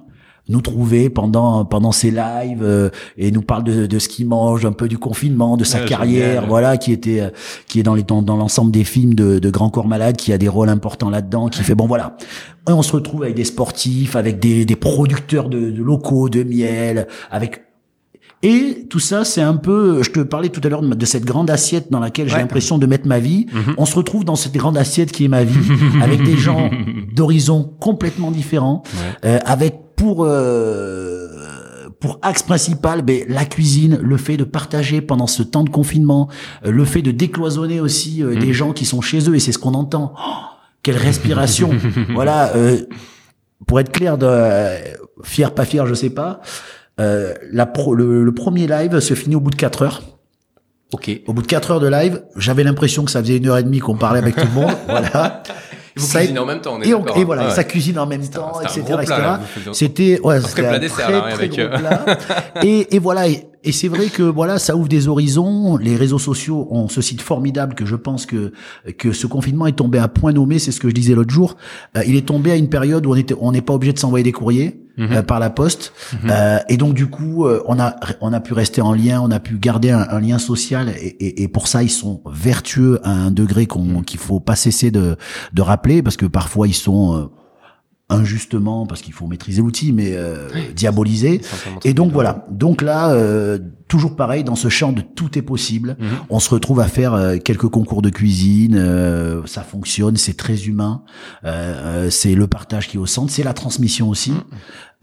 [0.49, 4.65] nous trouver pendant pendant ses lives euh, et nous parle de, de ce qu'il mange,
[4.65, 7.29] un peu du confinement, de sa carrière, voilà, qui était euh,
[7.67, 10.33] qui est dans les dans, dans l'ensemble des films de, de Grand Corps Malade, qui
[10.33, 12.17] a des rôles importants là-dedans, qui fait bon voilà.
[12.69, 16.43] Et on se retrouve avec des sportifs, avec des, des producteurs de, de locaux de
[16.43, 17.61] miel, avec
[18.43, 21.25] et tout ça, c'est un peu, je te parlais tout à l'heure de, de cette
[21.25, 22.41] grande assiette dans laquelle j'ai Ouais.
[22.41, 23.45] l'impression de mettre ma vie.
[23.53, 23.75] Mhm.
[23.77, 25.59] On se retrouve dans cette grande assiette qui est ma vie,
[26.01, 26.69] avec des gens
[27.13, 28.83] d'horizons complètement différents,
[29.23, 29.29] Ouais.
[29.29, 31.27] euh, avec pour euh,
[31.99, 36.29] pour axe principal ben, la cuisine, le fait de partager pendant ce temps de confinement,
[36.65, 38.39] euh, le fait de décloisonner aussi euh, Mhm.
[38.39, 40.13] des gens qui sont chez eux, et c'est ce qu'on entend.
[40.17, 40.31] Oh,
[40.81, 41.69] quelle respiration
[42.15, 42.55] Voilà.
[42.55, 42.77] euh,
[43.67, 44.79] pour être clair, de, euh,
[45.23, 46.41] fier pas fier, je sais pas.
[47.01, 50.01] Euh, la pro- le, le premier live se finit au bout de 4 heures.
[50.93, 51.09] Ok.
[51.27, 53.63] Au bout de 4 heures de live, j'avais l'impression que ça faisait une heure et
[53.63, 54.71] demie qu'on parlait avec tout le monde.
[54.87, 55.41] voilà.
[55.95, 57.53] Vous Ça a- cuisinez en même temps, on est Et, on- et voilà, Ah ouais.
[57.55, 59.15] ça cuisine en même temps, etc., etc.
[59.65, 62.05] vous C'était ouais, Un c'était plat un très, là, très avec, gros euh, plat.
[62.63, 65.77] et, et voilà, et, et c'est vrai que voilà, ça ouvre des horizons.
[65.77, 68.51] Les réseaux sociaux ont ce site formidable que je pense que
[68.97, 70.59] que ce confinement est tombé à point nommé.
[70.59, 71.57] C'est ce que je disais l'autre jour.
[71.97, 73.99] Euh, il est tombé à une période où on était, on n'est pas obligé de
[73.99, 74.77] s'envoyer des courriers.
[74.97, 75.13] Mhm.
[75.13, 75.93] euh, par la poste
[76.29, 79.31] Euh, et donc du coup euh, on a on a pu rester en lien on
[79.31, 82.99] a pu garder un, un lien social et, et, et pour ça ils sont vertueux
[83.03, 85.15] à un degré qu'on qu'il faut pas cesser de
[85.53, 87.25] de rappeler parce que parfois ils sont euh,
[88.11, 90.47] injustement parce qu'il faut maîtriser l'outil mais euh,
[91.83, 92.45] et donc voilà.
[92.51, 95.97] Donc là euh, toujours pareil dans ce champ de tout est possible.
[95.99, 96.07] Mhm.
[96.29, 100.63] on se retrouve à faire euh, quelques concours de cuisine euh, ça fonctionne c'est très
[100.65, 101.03] humain.
[101.45, 101.49] Euh,
[102.05, 104.33] euh, c'est le partage qui est au centre c'est la transmission aussi.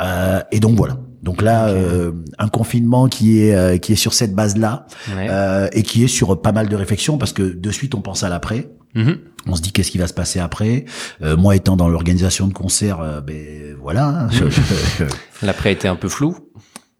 [0.00, 0.98] Euh, et donc voilà.
[1.22, 5.26] Donc là euh, un confinement qui est euh, qui est sur cette base là Ouais.
[5.28, 8.22] euh, et qui est sur pas mal de réflexions parce que de suite on pense
[8.22, 8.70] à l'après
[9.46, 10.84] On se dit qu'est-ce qui va se passer après?
[11.22, 14.60] Euh, moi étant dans l'organisation de concerts, euh, ben voilà, hein, je- je-
[14.98, 16.36] je- L'après était un peu flou.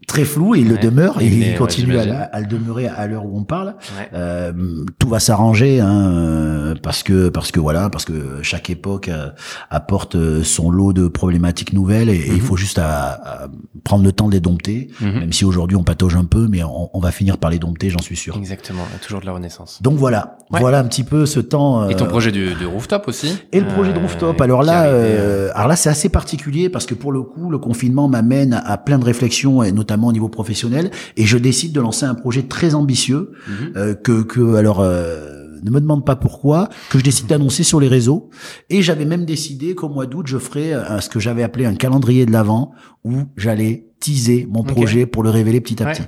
[0.09, 2.89] Très flou et il le demeure et Il il, est- ouais, continue à, le demeurer
[2.89, 3.77] à l'heure où on parle.
[3.97, 4.09] Ouais.
[4.15, 4.53] Euh,
[4.99, 9.29] tout va s'arranger hein, euh, parce que parce que voilà parce que chaque époque euh,
[9.71, 13.11] apporte euh, son lot de problématiques nouvelles et, et il faut juste à,
[13.45, 13.49] à
[13.85, 14.89] prendre le temps de les dompter.
[15.01, 15.21] Mhm.
[15.21, 17.91] Même si aujourd'hui on patauge un peu, mais on, on va finir par les dompter,
[17.91, 18.37] j'en suis sûr.
[18.37, 18.83] Exactement.
[18.91, 19.83] Il y a toujours de la renaissance.
[19.83, 21.89] Donc voilà, voilà un petit peu ce temps.
[21.89, 24.41] Et ton euh, projet du, du rooftop aussi Et le projet de rooftop.
[24.41, 28.09] Alors là, euh, alors là, c'est assez particulier parce que pour le coup, le confinement
[28.09, 32.07] m'amène à plein de réflexions, et notamment au niveau professionnel, et je décide de lancer
[32.07, 33.73] un projet très ambitieux Mhm.
[33.77, 34.81] euh, que, que alors.
[34.81, 35.35] euh,
[35.65, 38.31] ne me demande pas pourquoi, que je décide d'annoncer sur les réseaux.
[38.71, 41.75] Et j'avais même décidé qu'au mois d'août, je ferais euh, ce que j'avais appelé un
[41.75, 42.71] calendrier de l'avant,
[43.05, 45.93] où j'allais teaser mon projet pour le révéler petit à Ouais.
[45.93, 46.03] petit.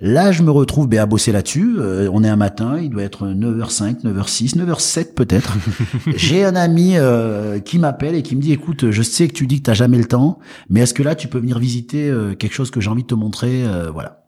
[0.00, 1.76] Là, je me retrouve ben, à bosser là-dessus.
[1.78, 5.56] Euh, on est un matin, il doit être 9h05, 9h06, 9h07 peut-être.
[6.16, 9.46] J'ai un ami euh, qui m'appelle et qui me dit, écoute, je sais que tu
[9.46, 12.34] dis que t'as jamais le temps, mais est-ce que là, tu peux venir visiter euh,
[12.34, 14.24] quelque chose que j'ai envie de te montrer euh, Voilà.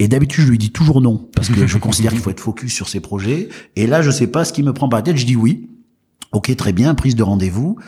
[0.00, 2.72] Et d'habitude, je lui dis toujours non, parce que je considère qu'il faut être focus
[2.74, 3.48] sur ses projets.
[3.76, 5.68] Et là, je sais pas ce qui me prend par la tête, je dis oui.
[6.34, 7.78] Ok, très bien, prise de rendez-vous.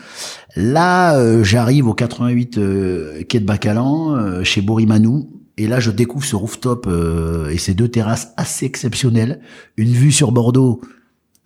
[0.55, 5.91] Là, euh, j'arrive au 88 euh, quai de Bacalan, euh, chez Borimanou, et là, je
[5.91, 9.41] découvre ce rooftop euh, et ces deux terrasses assez exceptionnelles,
[9.75, 10.79] une vue sur Bordeaux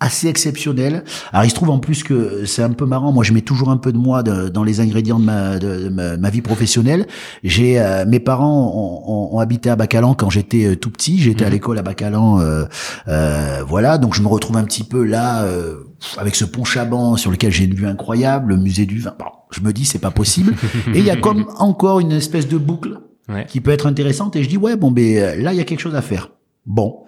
[0.01, 1.03] assez exceptionnelle.
[1.31, 3.11] Alors, il se trouve en plus que c'est un peu marrant.
[3.13, 5.83] Moi, je mets toujours un peu de moi de- dans les ingrédients de ma, de,
[5.83, 7.07] de ma, ma vie professionnelle.
[7.43, 11.19] J'ai euh, mes parents ont, ont- ont habité à Bacalan quand j'étais euh, tout petit.
[11.19, 11.53] J'étais à Mhm.
[11.53, 12.65] l'école à Bacalan, euh,
[13.07, 13.97] euh, voilà.
[13.97, 15.75] Donc, je me retrouve un petit peu là euh,
[16.17, 19.13] avec ce pont Chaban sur lequel j'ai une vue incroyable, le musée du vin.
[19.19, 20.55] Bon, je me dis c'est pas possible.
[20.93, 23.45] et il y a comme encore une espèce de boucle Ouais.
[23.47, 24.35] qui peut être intéressante.
[24.35, 26.31] Et je dis, ouais, bon, ben là, il y a quelque chose à faire.
[26.65, 27.03] Bon.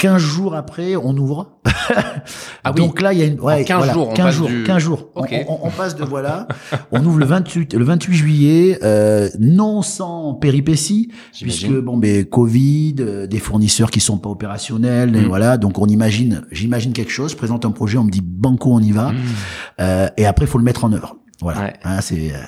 [0.00, 1.60] 15 jours après, on ouvre.
[2.62, 2.76] Ah oui.
[2.76, 4.62] Donc là, il y a une, ouais, 15 voilà, jours, on 15 passe jours, du-
[4.64, 5.08] 15 jours.
[5.16, 5.34] On- Ok.
[5.48, 6.46] On, on passe de voilà,
[6.92, 11.10] on ouvre le 28, le 28 juillet, euh, non sans péripéties,
[11.40, 15.26] puisque bon, ben Covid, euh, des fournisseurs qui sont pas opérationnels, et Mm.
[15.28, 15.56] voilà.
[15.56, 18.80] Donc on imagine, j'imagine quelque chose, je présente un projet, on me dit banco, on
[18.80, 19.16] y va, Mmh.
[19.80, 21.16] euh, et après il faut le mettre en œuvre.
[21.40, 21.60] Voilà.
[21.62, 21.72] Ouais.
[21.84, 22.38] Hein, c'est euh,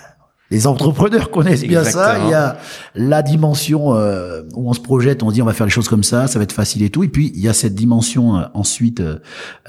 [0.52, 2.18] les entrepreneurs connaissent bien ça.
[2.24, 2.58] Il y a
[2.94, 5.88] la dimension euh, où on se projette, on se dit on va faire les choses
[5.88, 7.02] comme ça, ça va être facile et tout.
[7.02, 9.16] Et puis il y a cette dimension euh, ensuite euh,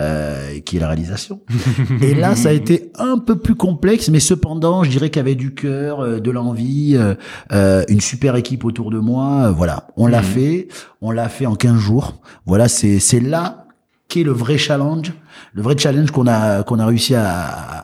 [0.02, 1.40] euh, qui est la réalisation.
[2.02, 5.26] et là, ça a été un peu plus complexe, mais cependant, je dirais qu'il y
[5.26, 6.98] avait du cœur, euh, de l'envie,
[7.52, 9.52] euh, une super équipe autour de moi.
[9.52, 10.26] voilà, on l'a Mhm.
[10.28, 10.68] fait,
[11.02, 12.16] on l'a fait en 15 jours.
[12.46, 13.63] Voilà, c'est c'est là
[14.14, 15.12] qu'est le vrai challenge,
[15.54, 17.26] le vrai challenge qu'on a qu'on a réussi à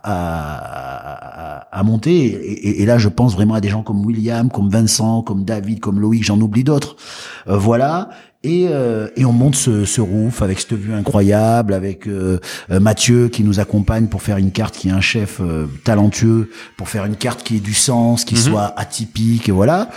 [0.03, 2.17] à, à, à monter.
[2.25, 5.43] Et, et- et là, je pense vraiment à des gens comme William, comme Vincent, comme
[5.43, 6.23] David, comme Loïc.
[6.23, 6.95] J'en oublie d'autres.
[7.47, 8.09] Euh, voilà.
[8.43, 12.39] Et, euh, et on monte ce, ce roof avec cette vue incroyable, avec euh,
[12.71, 16.49] euh, Mathieu qui nous accompagne pour faire une carte qui est un chef euh, talentueux,
[16.77, 18.41] pour faire une carte qui ait du sens, qui Mhm.
[18.41, 19.89] soit atypique, et voilà.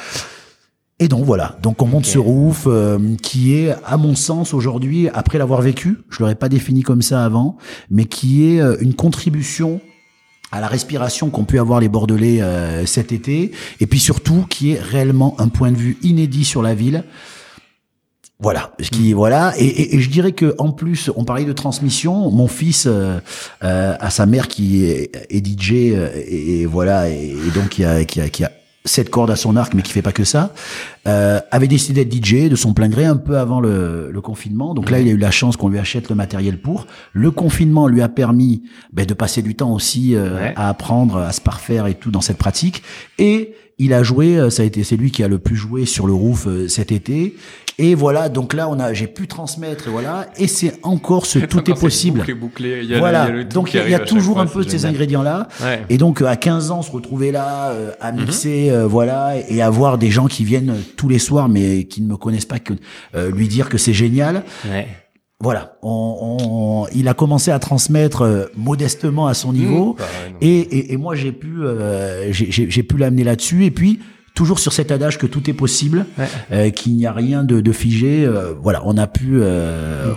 [0.99, 5.09] Et donc voilà, donc on monte ce roof euh, qui est, à mon sens aujourd'hui,
[5.13, 7.57] après l'avoir vécu, je l'aurais pas défini comme ça avant,
[7.91, 9.81] mais qui est euh, une contribution
[10.53, 13.51] à la respiration qu'ont pu avoir les Bordelais euh, cet été,
[13.81, 17.03] et puis surtout qui est réellement un point de vue inédit sur la ville.
[18.39, 21.53] Voilà, ce qui voilà, et, et- et je dirais que en plus, on parlait de
[21.53, 22.31] transmission.
[22.31, 23.19] Mon fils euh,
[23.65, 27.71] euh, a sa mère qui est, est DJ euh, et, et voilà, et, et donc
[27.71, 28.51] qui a, qui a qui a
[28.85, 30.53] sept cordes à son arc, mais qui fait pas que ça.
[31.07, 34.75] Euh, avait décidé d'être DJ de son plein gré un peu avant le, le confinement.
[34.75, 36.87] Donc là, il a eu la chance qu'on lui achète le matériel pour.
[37.13, 40.53] Le confinement lui a permis ben, de passer du temps aussi euh, Ouais.
[40.57, 42.83] à apprendre, à se parfaire et tout dans cette pratique.
[43.19, 45.87] Et il a joué, euh, ça a été, c'est lui qui a le plus joué
[45.87, 47.37] sur le roof euh, cet été.
[47.79, 50.29] Et voilà, donc là, on a, j'ai pu transmettre, et voilà.
[50.37, 52.23] Et c'est encore ce tout est possible.
[52.99, 53.31] Voilà.
[53.45, 55.49] Donc il y a, toujours un peu de ces ingrédients-là.
[55.63, 55.83] Ouais.
[55.89, 58.21] Et donc euh, à 15 ans, se retrouver là, euh, à Mhm.
[58.21, 62.09] mixer, euh, voilà, et avoir des gens qui viennent tous les soirs, mais qui ne
[62.09, 62.75] me connaissent pas, que
[63.15, 64.45] euh, lui dire que c'est génial.
[64.71, 64.87] Ouais.
[65.43, 70.05] Voilà, on, on- il a commencé à transmettre euh, modestement à son niveau, Bah
[70.41, 73.99] et, et, et moi j'ai pu, euh, j'ai- pu l'amener là-dessus, et puis
[74.35, 76.25] toujours sur cet adage que tout est possible, Ouais.
[76.53, 78.25] euh, qu'il n'y a rien de, de figé.
[78.25, 80.13] euh, voilà, on a pu, euh,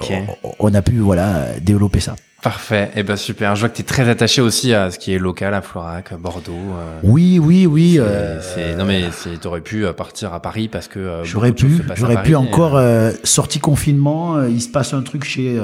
[0.59, 2.15] on a pu, voilà, développer ça.
[2.45, 2.91] Parfait.
[2.95, 3.55] Et ben super.
[3.55, 6.12] Je vois que tu es très attaché aussi à ce qui est local, à Florac,
[6.12, 6.51] à Bordeaux.
[6.51, 7.97] euh, Oui, oui, oui.
[7.99, 8.39] euh,
[8.77, 9.05] non mais
[9.41, 12.79] t'aurais pu euh, partir à Paris parce que euh, J'aurais pu, j'aurais pu encore
[13.23, 15.60] sorti confinement, il se passe un truc chez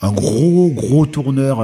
[0.00, 1.62] un gros gros tourneur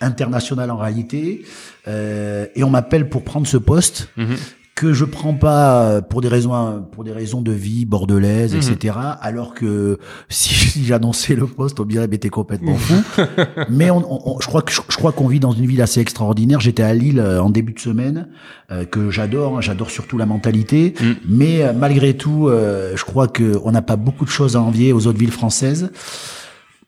[0.00, 1.44] international en réalité,
[1.86, 4.36] et on m'appelle pour prendre ce poste mhm.
[4.74, 8.72] Que je prends pas euh, pour des raisons pour des raisons de vie bordelaise, Mhm.
[8.72, 8.96] etc.
[9.20, 12.94] Alors que si, j'annonçais le poste, on dirait mais t'es complètement fou.
[13.70, 15.80] mais on, on- on- je crois que je, je crois qu'on vit dans une ville
[15.80, 16.58] assez extraordinaire.
[16.60, 18.28] J'étais à Lille euh, en début de semaine,
[18.72, 19.58] euh, que j'adore.
[19.58, 20.94] hein, j'adore surtout la mentalité.
[21.00, 21.14] Mhm.
[21.28, 24.60] Mais euh, malgré tout, euh, je crois que on n'a pas beaucoup de choses à
[24.60, 25.92] envier aux autres villes françaises.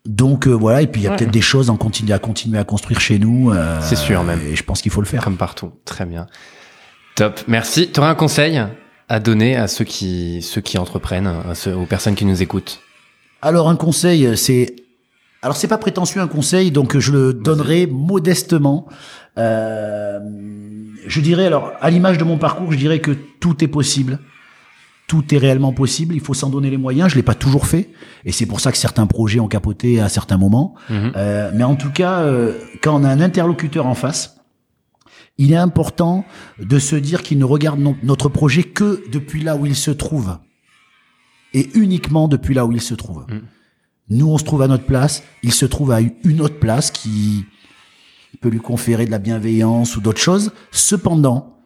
[0.05, 1.17] Donc euh, voilà, et puis il y a Ouais.
[1.17, 3.51] peut-être des choses à continuer à continuer à construire chez nous.
[3.53, 4.41] euh, C'est sûr, même.
[4.49, 5.23] Et je pense qu'il faut le faire.
[5.25, 5.71] Comme partout.
[5.85, 6.27] Très bien.
[7.17, 7.41] Top.
[7.49, 7.91] Merci.
[7.93, 8.63] Tu aurais un conseil
[9.09, 12.81] à donner à ceux qui ceux qui entreprennent, à ceux- aux personnes qui nous écoutent?
[13.43, 14.77] Alors un conseil, c'est
[15.43, 18.87] alors c'est pas prétentieux un conseil, donc je le donnerai modestement.
[19.39, 20.19] Euh,
[21.07, 24.19] je dirais alors à l'image de mon parcours, je dirais que tout est possible.
[25.07, 26.15] Tout est réellement possible.
[26.15, 27.11] Il faut s'en donner les moyens.
[27.11, 27.89] Je l'ai pas toujours fait,
[28.25, 30.75] et c'est pour ça que certains projets ont capoté à certains moments.
[30.91, 31.13] Mhm.
[31.17, 32.53] Euh, mais en tout cas, euh,
[32.83, 34.36] quand on a un interlocuteur en face,
[35.39, 36.25] il est important
[36.59, 39.91] de se dire qu'il ne regarde no- notre projet que depuis là où il se
[39.91, 40.39] trouve.
[41.55, 43.27] Et uniquement depuis là où il se trouve.
[43.29, 43.41] Mm.
[44.11, 47.45] Nous, on se trouve à notre place, il se trouve à une autre place qui
[48.41, 50.53] peut lui conférer de la bienveillance ou d'autres choses.
[50.71, 51.59] Cependant,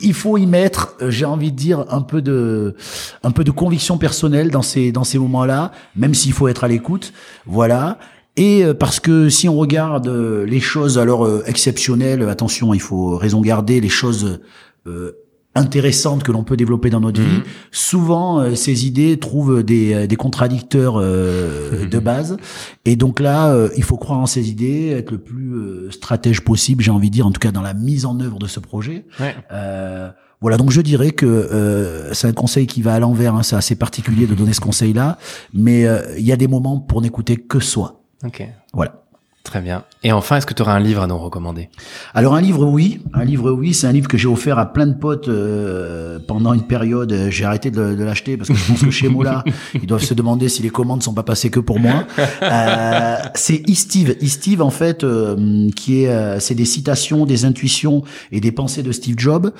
[0.00, 2.76] il faut y mettre, euh, j'ai envie de dire, un peu de,
[3.22, 6.68] un peu de conviction personnelle dans ces, dans ces moments-là, même s'il faut être à
[6.68, 7.12] l'écoute.
[7.46, 7.98] Voilà.
[8.36, 12.80] Et euh, parce que si on regarde euh, les choses alors euh, exceptionnelles, attention, il
[12.80, 14.40] faut raison garder les choses
[14.86, 15.12] euh,
[15.54, 17.26] intéressantes que l'on peut développer dans notre Mhm.
[17.26, 17.40] vie.
[17.72, 22.38] Souvent, euh, ces idées trouvent des, des contradicteurs euh, de base.
[22.86, 26.40] Et donc là, euh, il faut croire en ces idées, être le plus euh, stratège
[26.40, 28.60] possible, j'ai envie de dire, en tout cas dans la mise en œuvre de ce
[28.60, 29.04] projet.
[29.20, 29.34] Ouais.
[29.52, 30.08] Euh,
[30.40, 33.54] voilà, donc je dirais que euh, c'est un conseil qui va à l'envers, hein, c'est
[33.54, 35.18] assez particulier de donner ce conseil-là,
[35.52, 38.01] mais euh, il y a des moments pour n'écouter que soi.
[38.24, 38.46] Ok.
[38.72, 39.02] Voilà.
[39.44, 39.82] Très bien.
[40.04, 41.68] Et enfin, est-ce que tu aurais un livre à nous recommander?
[42.14, 43.00] Alors un livre, oui.
[43.12, 43.74] Un livre, oui.
[43.74, 47.12] C'est un livre que j'ai offert à plein de potes euh, pendant une période.
[47.28, 49.42] J'ai arrêté de, de l'acheter parce que je pense que chez Mola,
[49.74, 52.04] ils doivent se demander si les commandes sont pas passées que pour moi.
[52.42, 54.16] Euh, c'est Steve.
[54.26, 58.82] Steve, en fait, euh, qui est, euh, c'est des citations, des intuitions et des pensées
[58.82, 59.52] de Steve Jobs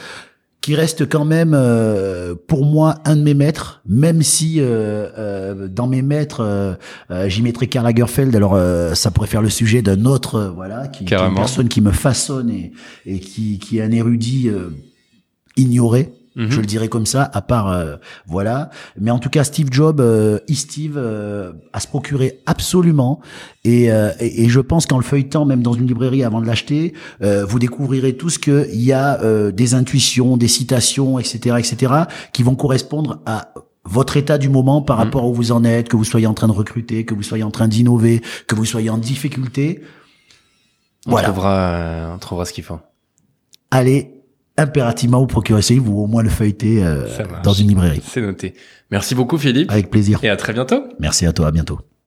[0.62, 5.68] qui reste quand même euh, pour moi un de mes maîtres, même si euh, euh,
[5.68, 6.78] dans mes maîtres
[7.26, 8.34] j'y mettrais Karl Lagerfeld.
[8.34, 8.56] Alors
[8.96, 11.90] ça pourrait faire le sujet d'un autre, voilà, qui, qui, est une personne qui me
[11.90, 12.72] façonne et,
[13.04, 14.50] et qui, qui est un érudit
[15.56, 16.12] ignoré.
[16.34, 18.70] Je le dirais comme ça, à part euh, voilà.
[18.98, 23.20] Mais en tout cas, Steve Jobs, euh, Steve, euh, a se procurer absolument.
[23.64, 26.94] Et, euh, et, je pense qu'en le feuilletant, même dans une librairie avant de l'acheter,
[27.20, 29.20] vous découvrirez tout ce que il y a
[29.50, 31.92] des intuitions, des citations, etc., etc.,
[32.32, 33.52] qui vont correspondre à
[33.84, 35.04] votre état du moment par mhm.
[35.04, 37.44] rapport où vous en êtes, que vous soyez en train de recruter, que vous soyez
[37.44, 39.82] en train d'innover, que vous soyez en difficulté.
[41.06, 41.28] On voilà.
[41.28, 42.78] trouvera, on trouvera ce qu'il faut.
[43.70, 44.21] Allez,
[44.62, 47.06] impérativement vous procurer ce livre ou au moins le feuilleter euh,
[47.42, 48.02] dans une librairie.
[48.06, 48.54] C'est noté.
[48.90, 49.70] Merci beaucoup Philippe.
[49.70, 50.20] Avec plaisir.
[50.22, 50.84] Et à très bientôt.
[51.00, 51.80] Merci à toi, à bientôt.